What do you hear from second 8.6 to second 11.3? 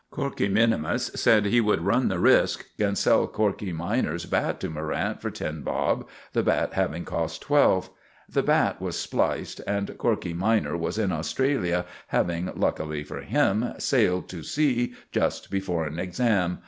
was spliced and Corkey minor was in